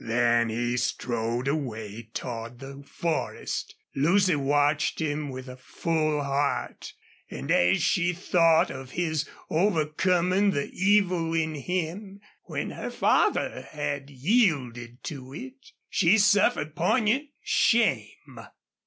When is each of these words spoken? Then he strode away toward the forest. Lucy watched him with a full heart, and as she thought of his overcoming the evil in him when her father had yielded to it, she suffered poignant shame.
Then 0.03 0.49
he 0.49 0.77
strode 0.77 1.47
away 1.47 2.09
toward 2.11 2.57
the 2.57 2.81
forest. 2.87 3.75
Lucy 3.95 4.35
watched 4.35 4.97
him 4.99 5.29
with 5.29 5.47
a 5.47 5.57
full 5.57 6.23
heart, 6.23 6.93
and 7.29 7.51
as 7.51 7.83
she 7.83 8.11
thought 8.11 8.71
of 8.71 8.89
his 8.97 9.29
overcoming 9.51 10.49
the 10.49 10.71
evil 10.71 11.35
in 11.35 11.53
him 11.53 12.19
when 12.45 12.71
her 12.71 12.89
father 12.89 13.61
had 13.69 14.09
yielded 14.09 15.03
to 15.03 15.35
it, 15.35 15.69
she 15.87 16.17
suffered 16.17 16.73
poignant 16.75 17.29
shame. 17.43 18.39